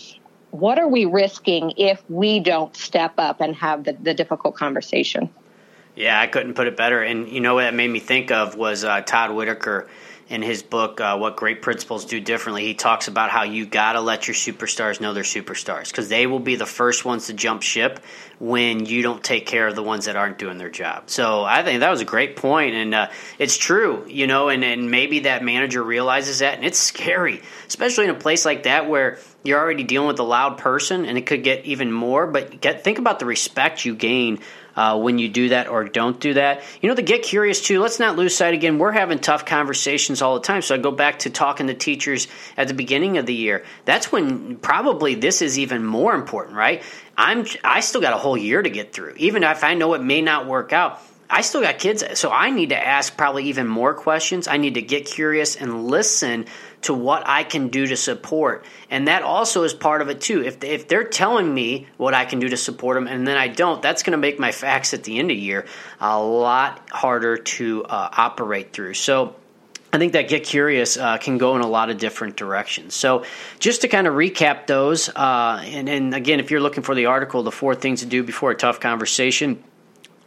[0.51, 5.31] what are we risking if we don't step up and have the, the difficult conversation?
[5.95, 7.03] Yeah, I couldn't put it better.
[7.03, 9.89] And you know what that made me think of was uh, Todd Whitaker
[10.29, 12.65] in his book, uh, What Great Principals Do Differently.
[12.65, 16.27] He talks about how you got to let your superstars know they're superstars because they
[16.27, 18.01] will be the first ones to jump ship
[18.39, 21.09] when you don't take care of the ones that aren't doing their job.
[21.09, 24.63] So I think that was a great point, and uh, it's true, you know, and,
[24.63, 28.89] and maybe that manager realizes that, and it's scary, especially in a place like that
[28.89, 32.27] where you're already dealing with a loud person, and it could get even more.
[32.27, 34.41] But get, think about the respect you gain
[34.79, 36.63] uh, when you do that or don't do that.
[36.81, 38.79] You know, to get curious too, let's not lose sight again.
[38.79, 40.63] We're having tough conversations all the time.
[40.63, 43.65] So I go back to talking to teachers at the beginning of the year.
[43.87, 46.85] That's when probably this is even more important, right?
[47.17, 49.15] I'm I still got a whole year to get through.
[49.17, 52.51] Even if I know it may not work out, I still got kids, so I
[52.51, 54.47] need to ask probably even more questions.
[54.47, 56.47] I need to get curious and listen
[56.83, 58.65] to what I can do to support.
[58.91, 60.45] And that also is part of it too.
[60.45, 63.49] If if they're telling me what I can do to support them and then I
[63.49, 65.67] don't, that's going to make my facts at the end of the year
[66.01, 68.95] a lot harder to uh, operate through.
[68.95, 69.35] So
[69.93, 72.95] I think that Get Curious uh, can go in a lot of different directions.
[72.95, 73.25] So,
[73.59, 77.07] just to kind of recap those, uh, and, and again, if you're looking for the
[77.07, 79.65] article, the four things to do before a tough conversation,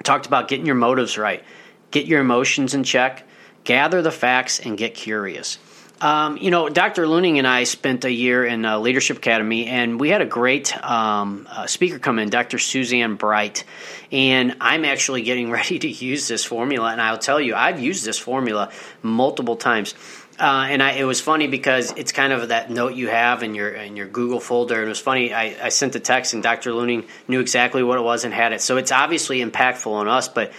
[0.04, 1.44] talked about getting your motives right,
[1.92, 3.24] get your emotions in check,
[3.64, 5.60] gather the facts, and get curious.
[6.02, 7.06] Um, you know, Dr.
[7.06, 10.76] Luhning and I spent a year in uh, Leadership Academy, and we had a great
[10.84, 12.58] um, uh, speaker come in, Dr.
[12.58, 13.64] Suzanne Bright.
[14.12, 18.04] And I'm actually getting ready to use this formula, and I'll tell you, I've used
[18.04, 18.72] this formula
[19.04, 19.94] multiple times.
[20.40, 23.54] Uh, and I, it was funny because it's kind of that note you have in
[23.54, 24.78] your in your Google folder.
[24.78, 25.32] And it was funny.
[25.32, 26.72] I, I sent the text, and Dr.
[26.72, 28.62] Luhning knew exactly what it was and had it.
[28.62, 30.52] So it's obviously impactful on us, but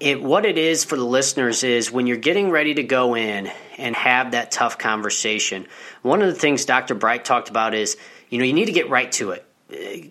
[0.00, 3.50] it, what it is for the listeners is when you're getting ready to go in
[3.76, 5.66] and have that tough conversation,
[6.02, 6.94] one of the things Dr.
[6.94, 7.98] Bright talked about is,
[8.30, 9.44] you know, you need to get right to it.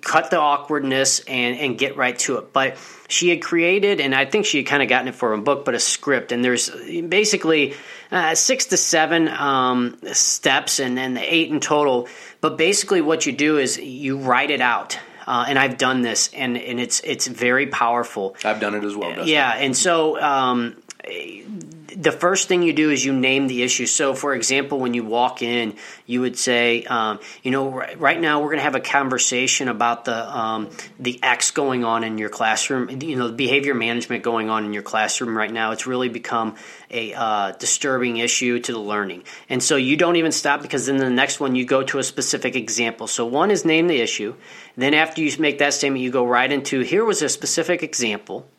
[0.01, 2.53] Cut the awkwardness and, and get right to it.
[2.53, 2.77] But
[3.09, 5.65] she had created, and I think she had kind of gotten it for a book,
[5.65, 6.31] but a script.
[6.31, 7.73] And there's basically
[8.09, 12.07] uh, six to seven um, steps and then eight in total.
[12.39, 14.97] But basically, what you do is you write it out
[15.29, 18.35] uh, and I've done this, and and it's it's very powerful.
[18.43, 19.11] I've done it as well.
[19.11, 19.27] Dustin.
[19.27, 20.19] Yeah, and so.
[20.19, 23.85] Um, the first thing you do is you name the issue.
[23.85, 28.19] So, for example, when you walk in, you would say, um, you know, right, right,
[28.19, 32.17] now we're going to have a conversation about the um, the X going on in
[32.17, 32.89] your classroom.
[33.01, 35.71] You know, the behavior management going on in your classroom right now.
[35.71, 36.55] It's really become
[36.91, 40.97] a uh, disturbing issue to the learning, and so you don't even stop because then
[40.97, 43.07] the next one you go to a specific example.
[43.07, 44.35] So one is name the issue.
[44.75, 48.49] Then after you make that statement, you go right into here was a specific example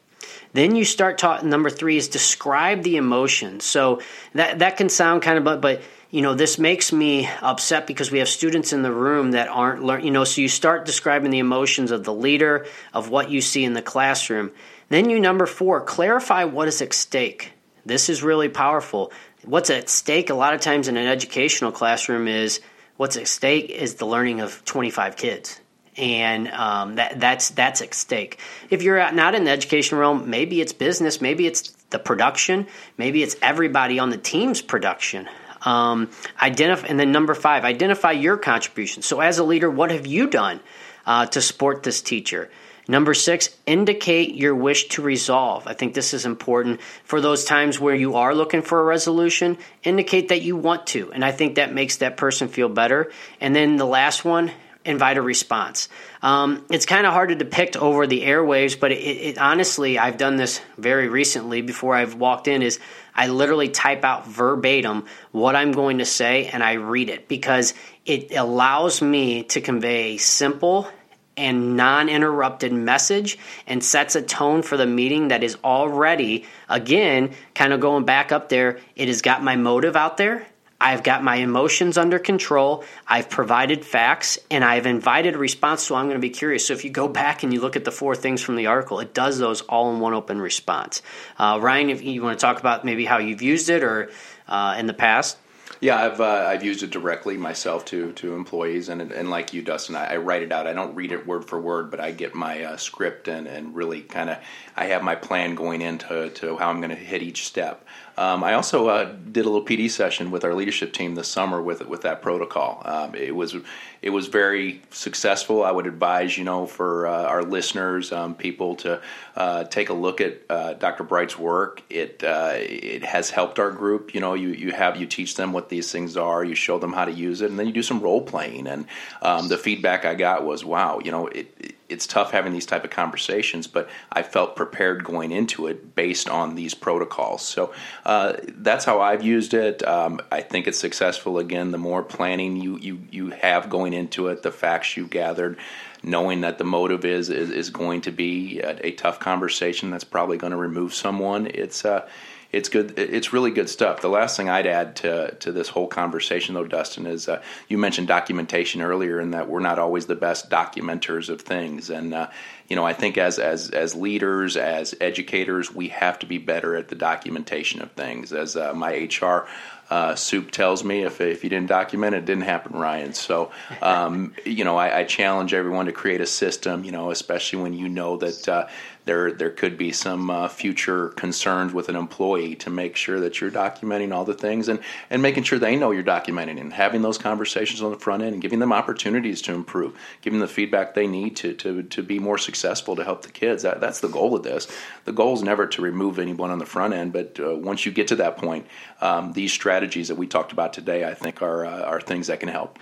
[0.52, 1.48] then you start talking.
[1.48, 3.64] Number three is describe the emotions.
[3.64, 4.00] So
[4.34, 8.10] that that can sound kind of, but but you know this makes me upset because
[8.10, 10.04] we have students in the room that aren't learn.
[10.04, 13.64] You know, so you start describing the emotions of the leader of what you see
[13.64, 14.50] in the classroom.
[14.88, 17.52] Then you number four clarify what is at stake.
[17.86, 19.12] This is really powerful.
[19.44, 22.60] What's at stake a lot of times in an educational classroom is
[22.96, 25.60] what's at stake is the learning of 25 kids
[26.00, 28.40] and um, that that's that's at stake.
[28.70, 33.22] If you're not in the education realm, maybe it's business, maybe it's the production, maybe
[33.22, 35.28] it's everybody on the team's production.
[35.62, 36.10] Um,
[36.40, 39.02] identify, and then number five, identify your contribution.
[39.02, 40.60] So, as a leader, what have you done
[41.04, 42.50] uh, to support this teacher?
[42.88, 45.66] Number six, indicate your wish to resolve.
[45.66, 49.58] I think this is important for those times where you are looking for a resolution.
[49.84, 53.12] Indicate that you want to, and I think that makes that person feel better.
[53.38, 54.50] And then the last one,
[54.90, 55.88] invite a response.
[56.22, 60.18] Um, it's kind of hard to depict over the airwaves, but it, it, honestly, I've
[60.18, 62.62] done this very recently before I've walked in.
[62.62, 62.78] Is
[63.14, 67.74] I literally type out verbatim what I'm going to say and I read it because
[68.04, 70.88] it allows me to convey a simple
[71.36, 77.32] and non interrupted message and sets a tone for the meeting that is already, again,
[77.54, 78.78] kind of going back up there.
[78.94, 80.46] It has got my motive out there.
[80.80, 82.84] I've got my emotions under control.
[83.06, 85.82] I've provided facts and I've invited a response.
[85.82, 86.66] So I'm going to be curious.
[86.66, 89.00] So if you go back and you look at the four things from the article,
[89.00, 91.02] it does those all in one open response.
[91.38, 94.10] Uh, Ryan, if you want to talk about maybe how you've used it or
[94.48, 95.36] uh, in the past.
[95.82, 99.62] Yeah, I've uh, I've used it directly myself to to employees, and and like you,
[99.62, 100.66] Dustin, I, I, write it out.
[100.66, 103.74] I don't read it word for word, but I get my uh, script and and
[103.74, 104.36] really kind of
[104.76, 107.86] I have my plan going into to how I'm going to hit each step.
[108.20, 111.62] Um, I also uh, did a little PD session with our leadership team this summer
[111.62, 112.82] with with that protocol.
[112.84, 113.56] Um, it was
[114.02, 115.62] it was very successful.
[115.62, 119.00] I would advise you know for uh, our listeners, um, people to
[119.36, 121.04] uh, take a look at uh, Dr.
[121.04, 121.82] Bright's work.
[121.90, 124.14] It uh, it has helped our group.
[124.14, 126.92] You know, you you have you teach them what these things are, you show them
[126.92, 128.66] how to use it, and then you do some role playing.
[128.66, 128.86] And
[129.22, 132.66] um, the feedback I got was, wow, you know, it, it it's tough having these
[132.66, 137.42] type of conversations, but I felt prepared going into it based on these protocols.
[137.42, 137.74] So
[138.06, 139.82] uh, that's how I've used it.
[139.82, 141.38] Um, I think it's successful.
[141.38, 145.58] Again, the more planning you you you have going into it, the facts you've gathered,
[146.02, 150.04] knowing that the motive is is, is going to be a, a, tough conversation that's
[150.04, 151.46] probably going to remove someone.
[151.46, 152.08] It's uh,
[152.52, 152.98] it's good.
[152.98, 154.00] It's really good stuff.
[154.00, 157.78] The last thing I'd add to to this whole conversation, though, Dustin, is uh, you
[157.78, 161.90] mentioned documentation earlier, and that we're not always the best documenters of things.
[161.90, 162.28] And uh,
[162.68, 166.74] you know, I think as as as leaders, as educators, we have to be better
[166.74, 168.32] at the documentation of things.
[168.32, 169.46] As uh, my HR
[169.90, 173.12] uh, soup tells me if, if you didn't document it, it didn't happen, Ryan.
[173.12, 173.50] So,
[173.82, 177.72] um, you know, I, I, challenge everyone to create a system, you know, especially when
[177.72, 178.68] you know that uh,
[179.04, 183.40] there there could be some uh, future concerns with an employee to make sure that
[183.40, 187.02] you're documenting all the things and, and making sure they know you're documenting and having
[187.02, 190.94] those conversations on the front end and giving them opportunities to improve, giving the feedback
[190.94, 193.62] they need to, to, to be more successful to help the kids.
[193.62, 194.68] That, that's the goal of this.
[195.04, 197.92] The goal is never to remove anyone on the front end, but uh, once you
[197.92, 198.66] get to that point,
[199.00, 202.40] um, these strategies that we talked about today, I think, are, uh, are things that
[202.40, 202.78] can help.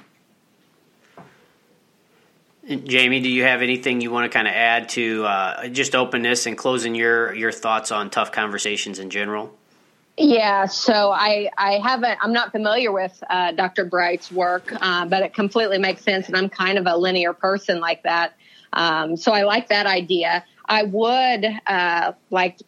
[2.68, 6.44] Jamie, do you have anything you want to kind of add to uh, just openness
[6.44, 9.56] and closing your your thoughts on tough conversations in general?
[10.18, 13.86] Yeah, so I I haven't I'm not familiar with uh, Dr.
[13.86, 17.80] Bright's work, uh, but it completely makes sense, and I'm kind of a linear person
[17.80, 18.34] like that.
[18.74, 20.44] Um, so I like that idea.
[20.66, 22.58] I would uh, like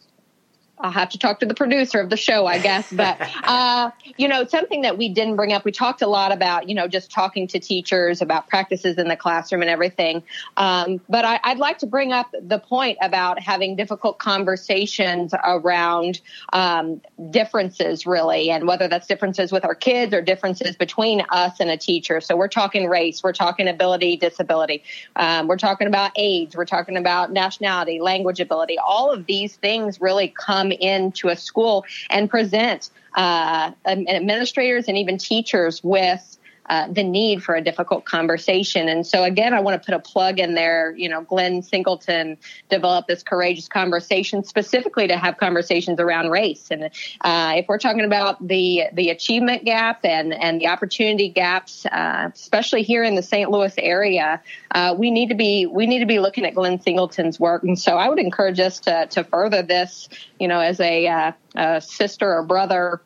[0.82, 2.90] I'll have to talk to the producer of the show, I guess.
[2.92, 6.68] But, uh, you know, something that we didn't bring up, we talked a lot about,
[6.68, 10.22] you know, just talking to teachers about practices in the classroom and everything.
[10.56, 16.20] Um, but I, would like to bring up the point about having difficult conversations around
[16.52, 17.00] um,
[17.30, 21.76] differences, really, and whether that's differences with our kids or differences between us and a
[21.76, 22.20] teacher.
[22.20, 24.82] So we're talking race, we're talking ability, disability,
[25.16, 28.78] um, we're talking about age, we're talking about nationality, language ability.
[28.78, 34.96] All of these things really come come into a school and present uh, administrators and
[34.96, 36.38] even teachers with
[36.70, 38.88] uh, the need for a difficult conversation.
[38.88, 40.94] And so, again, I want to put a plug in there.
[40.96, 46.68] You know, Glenn Singleton developed this courageous conversation specifically to have conversations around race.
[46.70, 46.84] And
[47.22, 52.30] uh, if we're talking about the the achievement gap and and the opportunity gaps, uh,
[52.32, 53.50] especially here in the St.
[53.50, 54.40] Louis area,
[54.70, 57.64] uh, we need to be we need to be looking at Glenn Singleton's work.
[57.64, 60.08] And so, I would encourage us to to further this.
[60.38, 63.02] You know, as a, uh, a sister or brother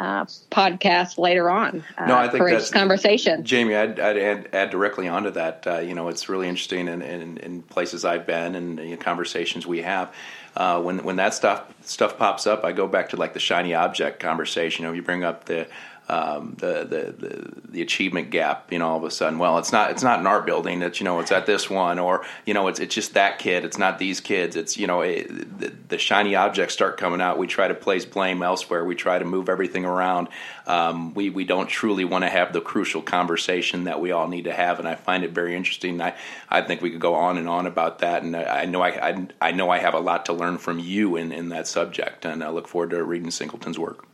[0.00, 1.84] uh, podcast later on.
[1.98, 3.44] Uh, no, I think for that's conversation.
[3.44, 5.66] Jamie, I'd, I'd add, add, directly onto that.
[5.66, 8.96] Uh, you know, it's really interesting in, in, in places I've been and you know,
[8.96, 10.12] conversations we have.
[10.56, 13.74] Uh, when when that stuff stuff pops up, I go back to like the shiny
[13.74, 14.82] object conversation.
[14.82, 15.68] You know, you bring up the
[16.10, 18.72] um, the, the, the achievement gap.
[18.72, 20.82] You know, all of a sudden, well, it's not it's not in our building.
[20.82, 23.64] It's you know, it's at this one, or you know, it's it's just that kid.
[23.64, 24.56] It's not these kids.
[24.56, 27.38] It's you know, it, the, the, shiny objects start coming out.
[27.38, 28.84] We try to place blame elsewhere.
[28.84, 30.28] We try to move everything around.
[30.66, 34.44] Um, we we don't truly want to have the crucial conversation that we all need
[34.44, 36.00] to have, and I find it very interesting.
[36.00, 36.16] I
[36.48, 39.10] I think we could go on and on about that, and I, I know I,
[39.10, 42.24] I, I know I have a lot to learn from you in in that subject,
[42.24, 44.09] and I look forward to reading Singleton's work.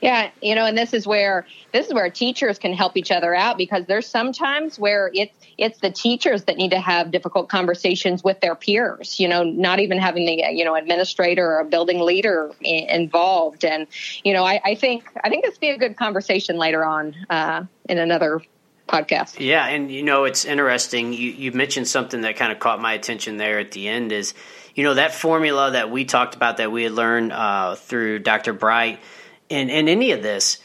[0.00, 3.34] Yeah, you know, and this is where this is where teachers can help each other
[3.34, 8.22] out because there's sometimes where it's it's the teachers that need to have difficult conversations
[8.22, 9.18] with their peers.
[9.18, 13.64] You know, not even having the you know administrator or building leader involved.
[13.64, 13.86] And
[14.22, 17.64] you know, I, I think I think this be a good conversation later on uh,
[17.88, 18.42] in another
[18.86, 19.36] podcast.
[19.38, 21.14] Yeah, and you know, it's interesting.
[21.14, 24.12] You you mentioned something that kind of caught my attention there at the end.
[24.12, 24.34] Is
[24.74, 28.52] you know that formula that we talked about that we had learned uh, through Dr.
[28.52, 29.00] Bright
[29.48, 30.58] in, in any of this,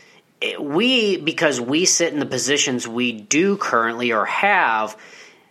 [0.60, 4.98] we, because we sit in the positions we do currently or have,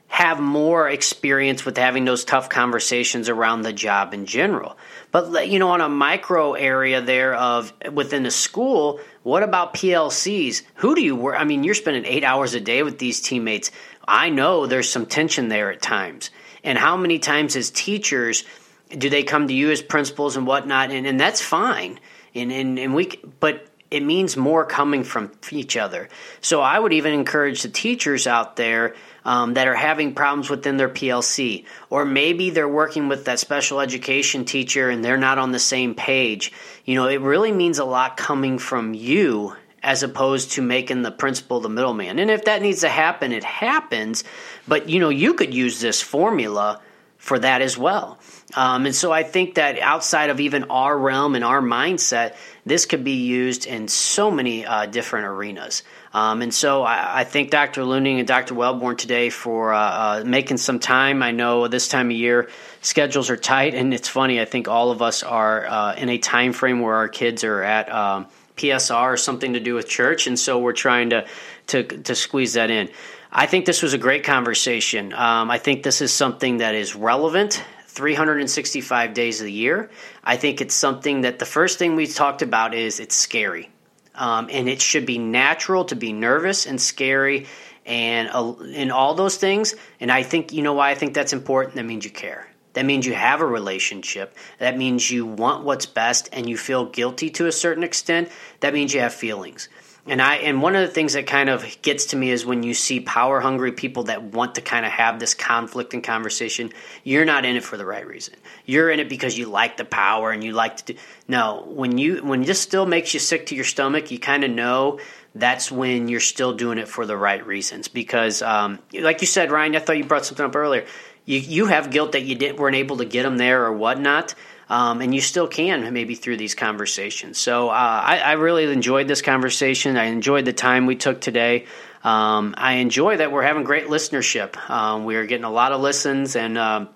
[0.09, 4.77] have more experience with having those tough conversations around the job in general.
[5.13, 10.63] But you know, on a micro area there of within the school, what about PLCs?
[10.77, 11.37] Who do you work?
[11.39, 13.71] I mean, you're spending eight hours a day with these teammates.
[14.07, 16.31] I know there's some tension there at times.
[16.65, 18.45] And how many times as teachers
[18.91, 20.91] do they come to you as principals and whatnot?
[20.91, 22.01] And, and that's fine.
[22.35, 26.09] And, and, and we, but it means more coming from each other.
[26.41, 30.77] So I would even encourage the teachers out there um, that are having problems within
[30.77, 35.53] their PLC, or maybe they're working with that special education teacher and they're not on
[35.53, 36.53] the same page.
[36.85, 41.11] You know, it really means a lot coming from you as opposed to making the
[41.11, 42.19] principal the middleman.
[42.19, 44.25] And if that needs to happen, it happens.
[44.69, 46.81] But you know, you could use this formula
[47.17, 48.19] for that as well.
[48.55, 52.35] Um, and so I think that outside of even our realm and our mindset,
[52.67, 55.83] this could be used in so many uh, different arenas.
[56.13, 57.83] Um, and so I, I, thank Dr.
[57.83, 58.55] Luhning and Dr.
[58.55, 61.23] Welborn today for uh, uh, making some time.
[61.23, 62.49] I know this time of year
[62.83, 64.41] schedules are tight, and it's funny.
[64.41, 67.63] I think all of us are uh, in a time frame where our kids are
[67.63, 68.27] at um,
[68.57, 71.27] PSR or something to do with church, and so we're trying to
[71.69, 72.89] to, to squeeze that in.
[73.31, 75.13] I think this was a great conversation.
[75.13, 79.91] Um, I think this is something that is relevant 365 days of the year.
[80.23, 83.71] I think it's something that the first thing we talked about is it's scary.
[84.15, 87.47] Um, and it should be natural to be nervous and scary
[87.87, 89.75] and uh, and all those things.
[89.99, 91.77] And I think you know why I think that's important.
[91.77, 92.49] That means you care.
[92.75, 94.37] That means you have a relationship.
[94.59, 98.31] That means you want what's best and you feel guilty to a certain extent.
[98.61, 99.69] That means you have feelings.
[100.07, 102.63] And I and one of the things that kind of gets to me is when
[102.63, 106.73] you see power hungry people that want to kind of have this conflict and conversation,
[107.05, 108.35] you're not in it for the right reason.
[108.65, 111.99] You're in it because you like the power and you like to do No, when
[111.99, 115.01] you when this still makes you sick to your stomach, you kind of know
[115.35, 117.89] that's when you're still doing it for the right reasons.
[117.89, 120.87] Because um, like you said, Ryan, I thought you brought something up earlier.
[121.27, 124.35] You you have guilt that you didn't weren't able to get them there or whatnot
[124.71, 127.39] um, and you still can maybe through these conversations.
[127.39, 129.97] So uh, I, I, really enjoyed this conversation.
[129.97, 131.67] I enjoyed the time we took today.
[132.05, 134.57] Um, I enjoy that we're having great listenership.
[134.71, 136.57] Um, we are getting a lot of listens and.
[136.57, 136.87] Uh,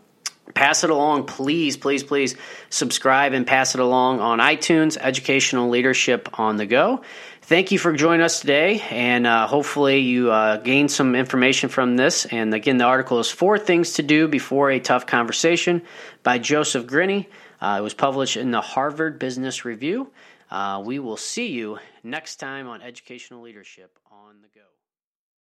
[0.52, 2.36] pass it along, please, please, please
[2.68, 7.00] subscribe and pass it along on iTunes, Educational Leadership on the Go.
[7.40, 11.96] Thank you for joining us today, and uh, hopefully you uh, gained some information from
[11.96, 12.26] this.
[12.26, 15.82] And again, the article is Four Things to Do Before a Tough Conversation
[16.22, 17.26] by Joseph Grenny.
[17.64, 20.12] Uh, it was published in the Harvard Business Review.
[20.50, 24.73] Uh, we will see you next time on Educational Leadership on the Go.